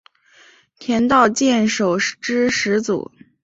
[0.79, 3.11] 田道间守是之始祖。